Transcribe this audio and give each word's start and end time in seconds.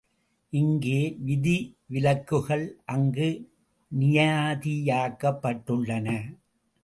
இங்கே 0.53 1.01
விதிவிலக்குகள் 1.25 2.75
அங்கு 2.85 3.49
நியதியாக்கப்பட்டுள்ளன. 3.91 6.07